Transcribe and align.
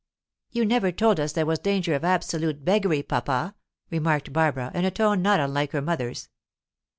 "You 0.49 0.65
never 0.65 0.91
told 0.91 1.19
us 1.19 1.33
there 1.33 1.45
was 1.45 1.59
danger 1.59 1.93
of 1.93 2.03
absolute 2.03 2.65
beggary, 2.65 3.03
papa," 3.03 3.53
remarked 3.91 4.33
Barbara, 4.33 4.71
in 4.73 4.83
a 4.83 4.89
tone 4.89 5.21
not 5.21 5.39
unlike 5.39 5.73
her 5.73 5.81
mother's. 5.83 6.27